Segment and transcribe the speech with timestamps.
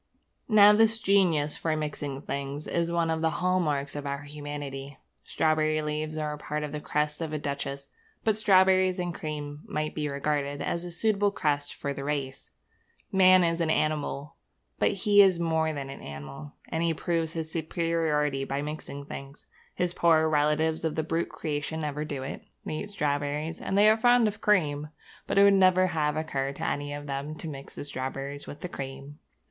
[0.49, 4.97] Now this genius for mixing things is one of the hall marks of our humanity.
[5.23, 7.91] Strawberry leaves are part of the crest of a duchess;
[8.23, 12.49] but strawberries and cream might be regarded as a suitable crest for the race.
[13.11, 14.37] Man is an animal,
[14.79, 19.45] but he is more than an animal; and he proves his superiority by mixing things.
[19.75, 22.41] His poorer relatives of the brute creation never do it.
[22.65, 24.89] They eat strawberries, and they are fond of cream;
[25.27, 28.47] but it would never have occurred to any one of them to mix the strawberries
[28.47, 29.19] with the cream.